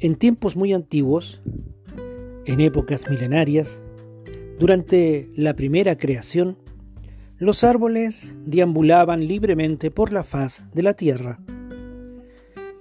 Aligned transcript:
En 0.00 0.14
tiempos 0.14 0.54
muy 0.54 0.72
antiguos, 0.74 1.42
en 2.44 2.60
épocas 2.60 3.10
milenarias, 3.10 3.82
durante 4.60 5.28
la 5.34 5.54
primera 5.54 5.96
creación, 5.96 6.56
los 7.36 7.64
árboles 7.64 8.36
deambulaban 8.46 9.26
libremente 9.26 9.90
por 9.90 10.12
la 10.12 10.22
faz 10.22 10.62
de 10.72 10.84
la 10.84 10.94
tierra. 10.94 11.40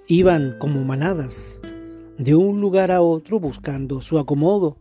Iban 0.05 0.57
como 0.59 0.83
manadas, 0.83 1.59
de 2.19 2.35
un 2.35 2.61
lugar 2.61 2.91
a 2.91 3.01
otro 3.01 3.39
buscando 3.39 4.01
su 4.01 4.19
acomodo, 4.19 4.77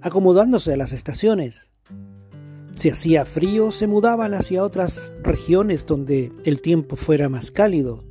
acomodándose 0.00 0.72
a 0.72 0.76
las 0.76 0.92
estaciones. 0.92 1.72
Si 2.78 2.90
hacía 2.90 3.24
frío, 3.24 3.72
se 3.72 3.88
mudaban 3.88 4.34
hacia 4.34 4.62
otras 4.62 5.12
regiones 5.20 5.84
donde 5.84 6.30
el 6.44 6.60
tiempo 6.62 6.94
fuera 6.94 7.28
más 7.28 7.50
cálido. 7.50 8.04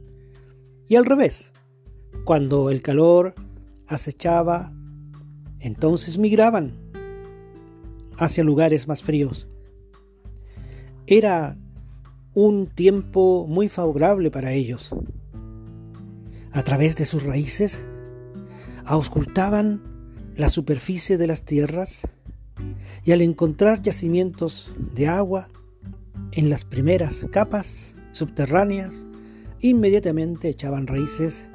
Y 0.90 0.98
al 0.98 1.05
revés, 1.05 1.53
cuando 2.24 2.70
el 2.70 2.82
calor 2.82 3.36
acechaba, 3.88 4.74
entonces 5.60 6.18
migraban 6.18 6.74
hacia 8.18 8.44
lugares 8.44 8.88
más 8.88 9.04
fríos. 9.04 9.48
Era 11.08 11.58
un 12.34 12.68
tiempo 12.68 13.46
muy 13.48 13.70
favorable 13.70 14.32
para 14.32 14.54
ellos. 14.54 14.90
A 16.52 16.64
través 16.64 16.96
de 16.96 17.05
sus 17.05 17.24
raíces, 17.24 17.86
auscultaban 18.86 19.82
la 20.36 20.50
superficie 20.50 21.18
de 21.18 21.27
las 21.27 21.44
tierras 21.44 22.02
y 23.04 23.12
al 23.12 23.22
encontrar 23.22 23.82
yacimientos 23.82 24.74
de 24.94 25.08
agua 25.08 25.50
en 26.32 26.50
las 26.50 26.66
primeras 26.66 27.26
capas 27.32 27.96
subterráneas, 28.12 29.05
inmediatamente 29.60 30.50
echaban 30.50 30.88
raíces 30.88 31.46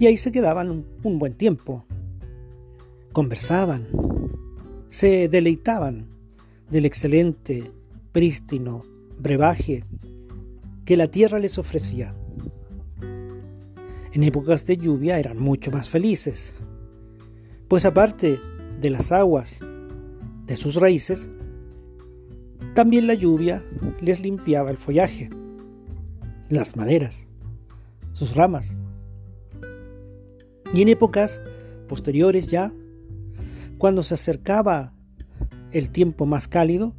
y 0.00 0.06
ahí 0.06 0.16
se 0.16 0.32
quedaban 0.32 0.86
un, 1.04 1.18
buen 1.18 1.34
tiempo. 1.34 1.84
Conversaban, 3.12 3.86
se 4.88 5.28
deleitaban 5.28 6.06
del 6.70 6.86
excelente, 6.86 7.70
prístino 8.10 8.82
brebaje 9.18 9.84
que 10.86 10.96
la 10.96 11.08
tierra 11.08 11.38
les 11.38 11.58
ofrecía. 11.58 12.14
En 14.12 14.22
épocas 14.22 14.64
de 14.64 14.78
lluvia 14.78 15.18
eran 15.18 15.38
mucho 15.38 15.70
más 15.70 15.90
felices, 15.90 16.54
pues 17.68 17.84
aparte 17.84 18.40
de 18.80 18.90
las 18.90 19.12
aguas 19.12 19.60
de 20.46 20.56
sus 20.56 20.76
raíces, 20.76 21.28
también 22.74 23.06
la 23.06 23.14
lluvia 23.14 23.62
les 24.00 24.18
limpiaba 24.20 24.70
el 24.70 24.78
follaje, 24.78 25.28
las 26.48 26.74
maderas, 26.74 27.26
sus 28.14 28.34
ramas, 28.34 28.72
y 30.72 30.82
en 30.82 30.88
épocas 30.88 31.40
posteriores 31.88 32.50
ya, 32.50 32.72
cuando 33.78 34.02
se 34.02 34.14
acercaba 34.14 34.92
el 35.72 35.90
tiempo 35.90 36.26
más 36.26 36.48
cálido, 36.48 36.94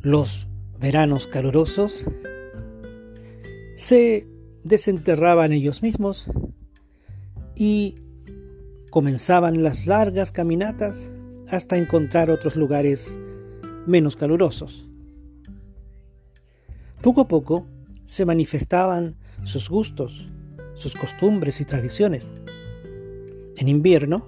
los 0.00 0.48
veranos 0.78 1.26
calurosos, 1.26 2.06
se 3.74 4.26
desenterraban 4.64 5.52
ellos 5.52 5.82
mismos 5.82 6.26
y 7.54 7.94
comenzaban 8.90 9.62
las 9.62 9.86
largas 9.86 10.32
caminatas 10.32 11.10
hasta 11.48 11.76
encontrar 11.76 12.30
otros 12.30 12.56
lugares 12.56 13.18
menos 13.86 14.16
calurosos. 14.16 14.88
Poco 17.02 17.20
a 17.20 17.28
poco 17.28 17.66
se 18.04 18.24
manifestaban 18.24 19.16
sus 19.44 19.68
gustos, 19.68 20.28
sus 20.74 20.94
costumbres 20.94 21.60
y 21.60 21.64
tradiciones. 21.64 22.32
En 23.56 23.68
invierno, 23.68 24.26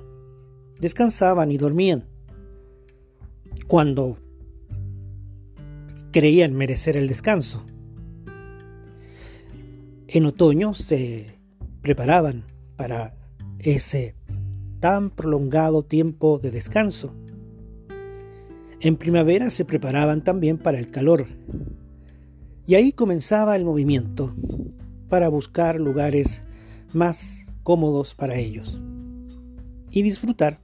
descansaban 0.80 1.52
y 1.52 1.58
dormían. 1.58 2.06
Cuando 3.66 4.16
creían 6.12 6.54
merecer 6.54 6.96
el 6.96 7.08
descanso. 7.08 7.62
En 10.06 10.24
otoño 10.24 10.72
se 10.72 11.38
preparaban 11.82 12.44
para 12.76 13.14
ese 13.58 14.14
tan 14.80 15.10
prolongado 15.10 15.84
tiempo 15.84 16.38
de 16.38 16.50
descanso. 16.50 17.12
En 18.80 18.96
primavera 18.96 19.50
se 19.50 19.66
preparaban 19.66 20.24
también 20.24 20.56
para 20.56 20.78
el 20.78 20.90
calor. 20.90 21.26
Y 22.66 22.76
ahí 22.76 22.92
comenzaba 22.92 23.56
el 23.56 23.64
movimiento 23.66 24.34
para 25.10 25.28
buscar 25.28 25.78
lugares 25.78 26.42
más 26.94 27.46
cómodos 27.62 28.14
para 28.14 28.36
ellos 28.36 28.80
y 29.98 30.02
disfrutar 30.02 30.60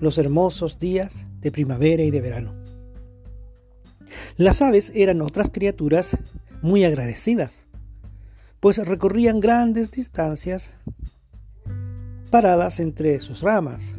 los 0.00 0.16
hermosos 0.16 0.78
días 0.78 1.26
de 1.40 1.50
primavera 1.50 2.04
y 2.04 2.12
de 2.12 2.20
verano. 2.20 2.54
Las 4.36 4.62
aves 4.62 4.92
eran 4.94 5.22
otras 5.22 5.50
criaturas 5.52 6.16
muy 6.62 6.84
agradecidas, 6.84 7.66
pues 8.60 8.78
recorrían 8.78 9.40
grandes 9.40 9.90
distancias 9.90 10.76
paradas 12.30 12.78
entre 12.78 13.18
sus 13.18 13.42
ramas, 13.42 13.96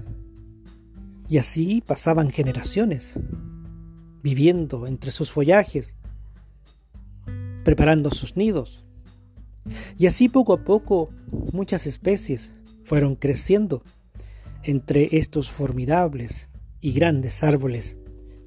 y 1.27 1.37
así 1.37 1.83
pasaban 1.85 2.29
generaciones, 2.29 3.19
viviendo 4.23 4.87
entre 4.87 5.11
sus 5.11 5.31
follajes, 5.31 5.97
preparando 7.65 8.09
sus 8.09 8.37
nidos. 8.37 8.85
Y 9.97 10.05
así 10.05 10.29
poco 10.29 10.53
a 10.53 10.63
poco 10.63 11.09
muchas 11.51 11.87
especies 11.87 12.53
fueron 12.85 13.15
creciendo 13.15 13.83
entre 14.65 15.17
estos 15.17 15.49
formidables 15.49 16.49
y 16.81 16.91
grandes 16.93 17.43
árboles 17.43 17.97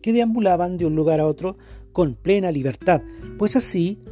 que 0.03 0.13
deambulaban 0.13 0.77
de 0.77 0.87
un 0.87 0.97
lugar 0.97 1.21
a 1.21 1.27
otro 1.27 1.57
con 1.93 2.15
plena 2.15 2.51
libertad, 2.53 3.03
pues 3.39 3.57
así 3.57 4.03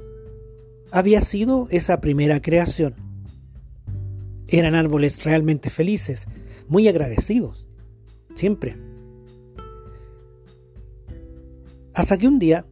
había 0.91 1.21
sido 1.21 1.69
esa 1.71 2.00
primera 2.00 2.41
creación. 2.41 2.94
Eran 4.49 4.75
árboles 4.75 5.25
realmente 5.25 5.71
felices, 5.71 6.27
muy 6.69 6.89
agradecidos, 6.89 7.67
siempre. 8.34 8.77
Hasta 11.93 12.19
que 12.19 12.28
un 12.28 12.38
día 12.38 12.67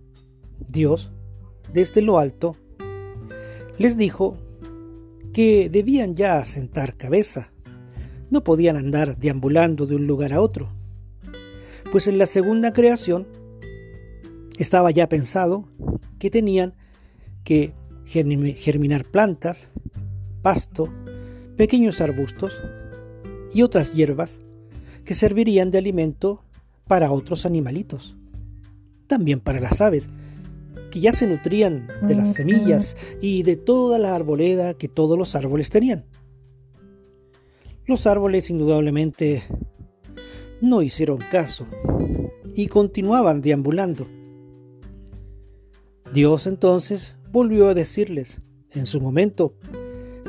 Dios, 0.68 1.12
desde 1.72 2.02
lo 2.02 2.18
alto, 2.18 2.56
les 3.78 3.96
dijo 3.96 4.36
que 5.32 5.68
debían 5.68 6.14
ya 6.14 6.38
asentar 6.38 6.96
cabeza 6.96 7.53
no 8.34 8.42
podían 8.42 8.76
andar 8.76 9.16
deambulando 9.16 9.86
de 9.86 9.94
un 9.94 10.08
lugar 10.08 10.32
a 10.32 10.40
otro. 10.40 10.68
Pues 11.92 12.08
en 12.08 12.18
la 12.18 12.26
segunda 12.26 12.72
creación 12.72 13.28
estaba 14.58 14.90
ya 14.90 15.08
pensado 15.08 15.68
que 16.18 16.30
tenían 16.30 16.74
que 17.44 17.72
germinar 18.06 19.04
plantas, 19.04 19.68
pasto, 20.42 20.92
pequeños 21.56 22.00
arbustos 22.00 22.60
y 23.54 23.62
otras 23.62 23.92
hierbas 23.92 24.40
que 25.04 25.14
servirían 25.14 25.70
de 25.70 25.78
alimento 25.78 26.42
para 26.88 27.12
otros 27.12 27.46
animalitos. 27.46 28.16
También 29.06 29.38
para 29.38 29.60
las 29.60 29.80
aves, 29.80 30.08
que 30.90 30.98
ya 30.98 31.12
se 31.12 31.28
nutrían 31.28 31.86
de 32.02 32.16
las 32.16 32.32
semillas 32.32 32.96
y 33.20 33.44
de 33.44 33.54
toda 33.54 33.96
la 33.98 34.16
arboleda 34.16 34.74
que 34.74 34.88
todos 34.88 35.16
los 35.16 35.36
árboles 35.36 35.70
tenían. 35.70 36.04
Los 37.86 38.06
árboles 38.06 38.48
indudablemente 38.48 39.42
no 40.62 40.80
hicieron 40.80 41.18
caso 41.18 41.66
y 42.54 42.68
continuaban 42.68 43.42
deambulando. 43.42 44.06
Dios 46.10 46.46
entonces 46.46 47.14
volvió 47.30 47.68
a 47.68 47.74
decirles 47.74 48.40
en 48.70 48.86
su 48.86 49.02
momento 49.02 49.54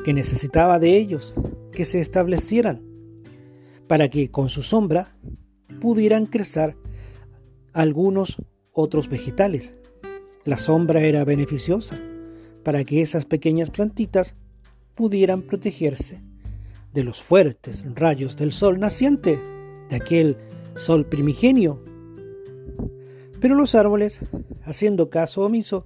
que 0.04 0.14
necesitaba 0.14 0.80
de 0.80 0.98
ellos 0.98 1.34
que 1.72 1.86
se 1.86 2.02
establecieran 2.02 2.82
para 3.88 4.10
que 4.10 4.30
con 4.30 4.50
su 4.50 4.62
sombra 4.62 5.16
pudieran 5.80 6.26
crecer 6.26 6.76
algunos 7.72 8.36
otros 8.74 9.08
vegetales. 9.08 9.76
La 10.44 10.58
sombra 10.58 11.04
era 11.04 11.24
beneficiosa 11.24 11.98
para 12.64 12.84
que 12.84 13.02
esas 13.02 13.26
pequeñas 13.26 13.70
plantitas 13.70 14.36
pudieran 14.94 15.42
protegerse 15.42 16.22
de 16.96 17.04
los 17.04 17.22
fuertes 17.22 17.86
rayos 17.94 18.38
del 18.38 18.54
sol 18.54 18.80
naciente, 18.80 19.40
de 19.90 19.98
aquel 19.98 20.38
sol 20.76 21.06
primigenio. 21.06 21.84
Pero 23.42 23.54
los 23.54 23.76
árboles, 23.76 24.22
haciendo 24.64 25.10
caso 25.10 25.44
omiso, 25.44 25.86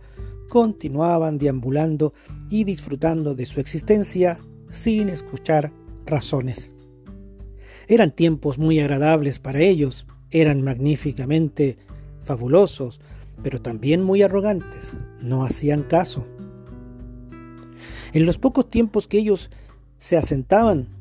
continuaban 0.50 1.40
deambulando 1.40 2.14
y 2.50 2.64
disfrutando 2.64 3.34
de 3.34 3.48
su 3.48 3.60
existencia 3.60 4.40
sin 4.70 5.10
escuchar 5.10 5.72
razones. 6.06 6.74
Eran 7.88 8.12
tiempos 8.12 8.60
muy 8.60 8.80
agradables 8.80 9.40
para 9.40 9.62
ellos, 9.62 10.06
eran 10.30 10.62
magníficamente 10.62 11.78
fabulosos, 12.24 13.02
pero 13.42 13.64
también 13.64 14.04
muy 14.04 14.22
arrogantes, 14.22 14.94
no 15.22 15.44
hacían 15.44 15.82
caso. 15.82 16.24
En 18.14 18.28
los 18.28 18.38
pocos 18.38 18.70
tiempos 18.70 19.08
que 19.08 19.18
ellos 19.18 19.50
se 19.98 20.16
asentaban 20.16 20.99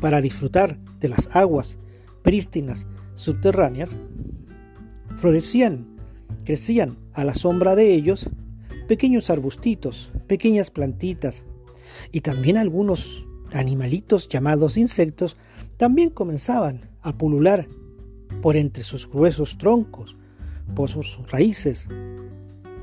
para 0.00 0.20
disfrutar 0.20 0.78
de 1.00 1.08
las 1.08 1.28
aguas 1.32 1.78
prístinas 2.22 2.86
subterráneas, 3.14 3.96
florecían, 5.16 5.86
crecían 6.44 6.96
a 7.12 7.24
la 7.24 7.34
sombra 7.34 7.74
de 7.74 7.94
ellos 7.94 8.28
pequeños 8.86 9.30
arbustitos, 9.30 10.10
pequeñas 10.26 10.70
plantitas 10.70 11.44
y 12.12 12.20
también 12.20 12.56
algunos 12.56 13.24
animalitos 13.52 14.28
llamados 14.28 14.76
insectos 14.76 15.36
también 15.76 16.10
comenzaban 16.10 16.90
a 17.02 17.16
pulular 17.16 17.66
por 18.42 18.56
entre 18.56 18.82
sus 18.82 19.08
gruesos 19.08 19.58
troncos, 19.58 20.16
por 20.74 20.88
sus 20.88 21.18
raíces 21.30 21.86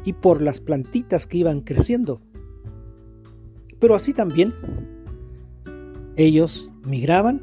y 0.03 0.13
por 0.13 0.41
las 0.41 0.59
plantitas 0.59 1.27
que 1.27 1.37
iban 1.37 1.61
creciendo. 1.61 2.21
Pero 3.79 3.95
así 3.95 4.13
también 4.13 4.53
ellos 6.15 6.69
migraban 6.85 7.41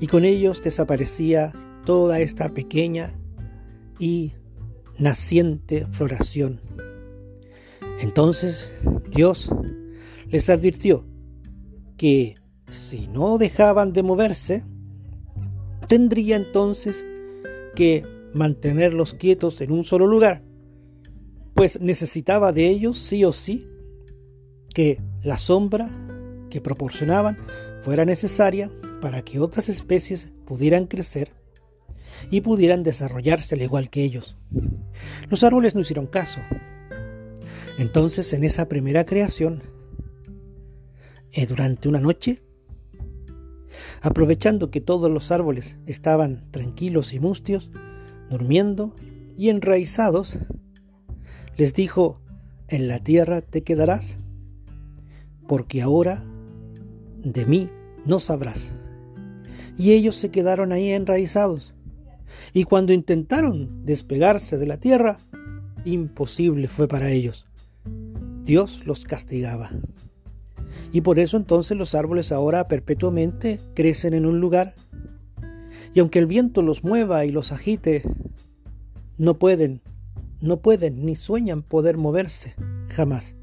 y 0.00 0.06
con 0.06 0.24
ellos 0.24 0.62
desaparecía 0.62 1.52
toda 1.84 2.20
esta 2.20 2.52
pequeña 2.52 3.12
y 3.98 4.32
naciente 4.98 5.86
floración. 5.86 6.60
Entonces 8.00 8.70
Dios 9.10 9.50
les 10.28 10.50
advirtió 10.50 11.04
que 11.96 12.34
si 12.70 13.06
no 13.06 13.38
dejaban 13.38 13.92
de 13.92 14.02
moverse, 14.02 14.64
tendría 15.88 16.36
entonces 16.36 17.06
que 17.74 18.04
mantenerlos 18.34 19.14
quietos 19.14 19.60
en 19.60 19.72
un 19.72 19.84
solo 19.84 20.06
lugar, 20.06 20.42
pues 21.54 21.80
necesitaba 21.80 22.52
de 22.52 22.68
ellos 22.68 22.98
sí 22.98 23.24
o 23.24 23.32
sí 23.32 23.66
que 24.74 25.00
la 25.22 25.38
sombra 25.38 25.88
que 26.56 26.62
proporcionaban 26.62 27.36
fuera 27.82 28.06
necesaria 28.06 28.70
para 29.02 29.20
que 29.20 29.40
otras 29.40 29.68
especies 29.68 30.32
pudieran 30.46 30.86
crecer 30.86 31.32
y 32.30 32.40
pudieran 32.40 32.82
desarrollarse 32.82 33.54
al 33.54 33.60
igual 33.60 33.90
que 33.90 34.02
ellos. 34.02 34.38
Los 35.28 35.44
árboles 35.44 35.74
no 35.74 35.82
hicieron 35.82 36.06
caso. 36.06 36.40
Entonces 37.76 38.32
en 38.32 38.42
esa 38.42 38.70
primera 38.70 39.04
creación, 39.04 39.64
eh, 41.30 41.44
durante 41.44 41.90
una 41.90 42.00
noche, 42.00 42.40
aprovechando 44.00 44.70
que 44.70 44.80
todos 44.80 45.10
los 45.10 45.30
árboles 45.30 45.76
estaban 45.84 46.50
tranquilos 46.52 47.12
y 47.12 47.20
mustios, 47.20 47.70
durmiendo 48.30 48.94
y 49.36 49.50
enraizados, 49.50 50.38
les 51.58 51.74
dijo, 51.74 52.22
en 52.68 52.88
la 52.88 53.00
tierra 53.00 53.42
te 53.42 53.62
quedarás, 53.62 54.16
porque 55.46 55.82
ahora 55.82 56.24
de 57.32 57.44
mí 57.44 57.68
no 58.04 58.20
sabrás. 58.20 58.74
Y 59.76 59.92
ellos 59.92 60.16
se 60.16 60.30
quedaron 60.30 60.72
ahí 60.72 60.90
enraizados. 60.90 61.74
Y 62.52 62.64
cuando 62.64 62.92
intentaron 62.92 63.84
despegarse 63.84 64.58
de 64.58 64.66
la 64.66 64.78
tierra, 64.78 65.18
imposible 65.84 66.68
fue 66.68 66.88
para 66.88 67.10
ellos. 67.10 67.46
Dios 68.44 68.86
los 68.86 69.04
castigaba. 69.04 69.70
Y 70.92 71.00
por 71.00 71.18
eso 71.18 71.36
entonces 71.36 71.76
los 71.76 71.94
árboles 71.94 72.30
ahora 72.32 72.68
perpetuamente 72.68 73.60
crecen 73.74 74.14
en 74.14 74.24
un 74.24 74.40
lugar. 74.40 74.74
Y 75.94 76.00
aunque 76.00 76.18
el 76.18 76.26
viento 76.26 76.62
los 76.62 76.84
mueva 76.84 77.24
y 77.24 77.32
los 77.32 77.52
agite, 77.52 78.02
no 79.18 79.38
pueden, 79.38 79.80
no 80.40 80.58
pueden 80.58 81.04
ni 81.04 81.16
sueñan 81.16 81.62
poder 81.62 81.98
moverse 81.98 82.54
jamás. 82.88 83.36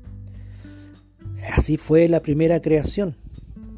Así 1.51 1.77
fue 1.77 2.07
la 2.07 2.21
primera 2.21 2.61
creación. 2.61 3.17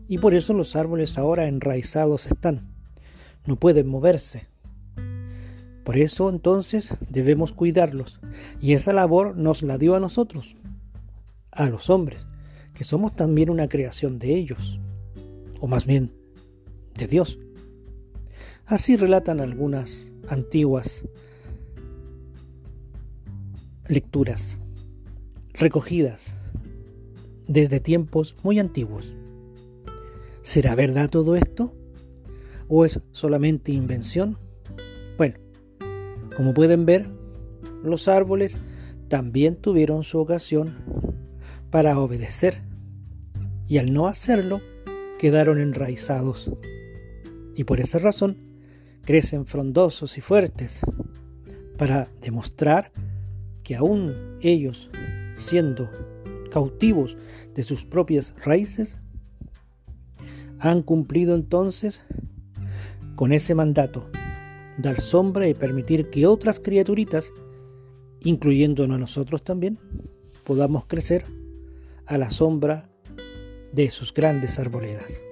Y 0.07 0.18
por 0.19 0.34
eso 0.34 0.54
los 0.54 0.75
árboles 0.75 1.18
ahora 1.18 1.48
enraizados 1.48 2.28
están. 2.28 2.68
No 3.46 3.56
pueden 3.56 3.88
moverse. 3.88 4.48
Por 5.84 5.98
eso 5.98 6.30
entonces 6.30 6.96
debemos 7.10 7.52
cuidarlos. 7.52 8.19
Y 8.60 8.74
esa 8.74 8.92
labor 8.94 9.38
nos 9.38 9.62
la 9.62 9.78
dio 9.78 9.96
a 9.96 10.00
nosotros, 10.00 10.56
a 11.52 11.69
los 11.69 11.90
hombres, 11.90 12.28
que 12.74 12.84
somos 12.84 13.16
también 13.16 13.50
una 13.50 13.69
creación 13.69 14.18
de 14.19 14.36
ellos, 14.36 14.80
o 15.60 15.68
más 15.68 15.86
bien 15.86 16.12
de 16.96 17.07
Dios. 17.07 17.40
Así 18.66 18.98
relatan 18.98 19.40
algunas 19.40 20.12
antiguas 20.28 21.04
lecturas 23.88 24.57
recogidas 25.54 26.36
desde 27.48 27.80
tiempos 27.80 28.36
muy 28.44 28.60
antiguos. 28.60 29.13
¿Será 30.45 30.75
verdad 30.75 31.09
todo 31.09 31.36
esto? 31.36 31.74
¿O 32.68 32.86
es 32.86 33.01
solamente 33.09 33.71
invención? 33.71 34.38
Bueno, 35.18 35.39
como 36.38 36.53
pueden 36.53 36.86
ver, 36.86 37.07
los 37.83 38.07
árboles 38.07 38.56
también 39.07 39.56
tuvieron 39.56 40.03
su 40.03 40.19
ocasión 40.19 40.75
para 41.71 41.97
obedecer 41.97 42.62
y 43.68 43.80
al 43.80 43.92
no 43.92 44.06
hacerlo 44.06 44.62
quedaron 45.18 45.59
enraizados. 45.59 46.51
Y 47.56 47.63
por 47.63 47.80
esa 47.80 47.97
razón 47.97 48.38
crecen 49.01 49.47
frondosos 49.47 50.15
y 50.19 50.21
fuertes 50.21 50.81
para 51.75 52.07
demostrar 52.21 52.92
que 53.63 53.75
aún 53.75 54.38
ellos, 54.42 54.92
siendo 55.38 55.89
cautivos 56.51 57.18
de 57.56 57.63
sus 57.63 57.83
propias 57.83 58.36
raíces, 58.45 58.95
han 60.60 60.81
cumplido 60.81 61.36
entonces 61.36 62.02
con 63.16 63.31
ese 63.31 63.56
mandato, 63.56 64.10
dar 64.78 65.02
sombra 65.02 65.48
y 65.48 65.54
permitir 65.54 66.10
que 66.10 66.28
otras 66.28 66.60
criaturitas, 66.60 67.31
incluyéndonos 68.22 68.96
a 68.96 69.00
nosotros 69.00 69.44
también, 69.44 69.80
podamos 70.44 70.86
crecer 70.86 71.25
a 72.06 72.18
la 72.18 72.30
sombra 72.30 72.90
de 73.72 73.90
sus 73.90 74.13
grandes 74.13 74.60
arboledas. 74.60 75.25